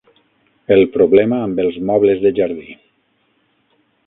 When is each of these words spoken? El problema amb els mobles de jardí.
El 0.75 0.81
problema 0.95 1.39
amb 1.49 1.61
els 1.65 1.79
mobles 1.91 2.25
de 2.25 2.33
jardí. 2.41 2.67